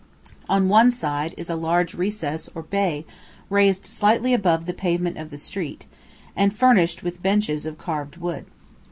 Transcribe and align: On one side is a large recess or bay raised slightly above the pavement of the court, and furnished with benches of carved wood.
On 0.49 0.67
one 0.67 0.89
side 0.89 1.35
is 1.37 1.47
a 1.47 1.55
large 1.55 1.93
recess 1.93 2.49
or 2.55 2.63
bay 2.63 3.05
raised 3.51 3.85
slightly 3.85 4.33
above 4.33 4.65
the 4.65 4.73
pavement 4.73 5.19
of 5.19 5.29
the 5.29 5.37
court, 5.53 5.85
and 6.35 6.57
furnished 6.57 7.03
with 7.03 7.21
benches 7.21 7.67
of 7.67 7.77
carved 7.77 8.17
wood. 8.17 8.47